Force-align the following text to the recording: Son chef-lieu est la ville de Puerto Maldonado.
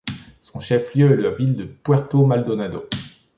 Son 0.41 0.59
chef-lieu 0.59 1.11
est 1.11 1.21
la 1.21 1.29
ville 1.29 1.55
de 1.55 1.65
Puerto 1.65 2.25
Maldonado. 2.25 2.85